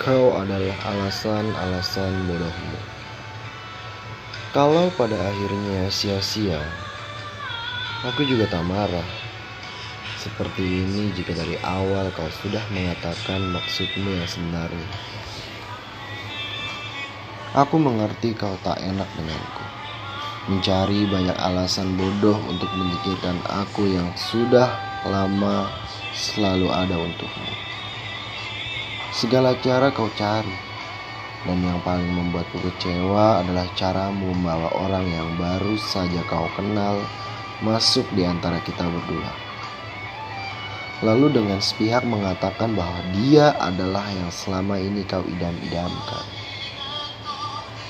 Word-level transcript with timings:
Kau 0.00 0.32
adalah 0.32 0.80
alasan-alasan 0.88 2.24
bodohmu. 2.24 2.80
Kalau 4.56 4.88
pada 4.96 5.12
akhirnya 5.12 5.92
sia-sia, 5.92 6.56
aku 8.08 8.24
juga 8.24 8.48
tak 8.48 8.64
marah. 8.64 9.04
Seperti 10.16 10.64
ini 10.64 11.12
jika 11.12 11.36
dari 11.36 11.60
awal 11.60 12.08
kau 12.16 12.32
sudah 12.32 12.64
mengatakan 12.72 13.52
maksudmu 13.52 14.16
yang 14.16 14.24
sebenarnya. 14.24 14.88
Aku 17.60 17.76
mengerti 17.76 18.32
kau 18.32 18.56
tak 18.64 18.80
enak 18.80 19.08
denganku. 19.20 19.64
Mencari 20.48 21.04
banyak 21.12 21.36
alasan 21.36 22.00
bodoh 22.00 22.40
untuk 22.48 22.72
menyingkirkan 22.72 23.36
aku 23.52 23.84
yang 23.84 24.08
sudah 24.16 24.80
lama 25.04 25.68
selalu 26.16 26.72
ada 26.72 26.96
untukmu. 26.96 27.69
Segala 29.10 29.58
cara 29.58 29.90
kau 29.90 30.06
cari, 30.14 30.54
dan 31.42 31.58
yang 31.66 31.82
paling 31.82 32.14
membuatku 32.14 32.62
kecewa 32.62 33.42
adalah 33.42 33.66
caramu 33.74 34.30
membawa 34.30 34.70
orang 34.78 35.02
yang 35.02 35.28
baru 35.34 35.74
saja 35.82 36.22
kau 36.30 36.46
kenal 36.54 37.02
masuk 37.58 38.06
di 38.14 38.22
antara 38.22 38.62
kita 38.62 38.86
berdua. 38.86 39.32
Lalu 41.02 41.42
dengan 41.42 41.58
sepihak 41.58 42.06
mengatakan 42.06 42.76
bahwa 42.76 43.02
dia 43.18 43.56
adalah 43.58 44.04
yang 44.14 44.30
selama 44.30 44.78
ini 44.78 45.02
kau 45.02 45.26
idam-idamkan. 45.26 46.24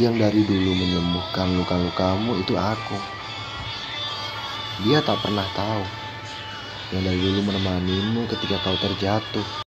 Yang 0.00 0.14
dari 0.24 0.42
dulu 0.48 0.70
menyembuhkan 0.72 1.52
luka-lukamu 1.58 2.40
itu 2.40 2.56
aku. 2.56 2.96
Dia 4.88 5.04
tak 5.04 5.20
pernah 5.20 5.44
tahu 5.52 5.84
yang 6.96 7.02
dari 7.04 7.20
dulu 7.20 7.50
menemanimu 7.50 8.24
ketika 8.30 8.56
kau 8.64 8.78
terjatuh. 8.80 9.69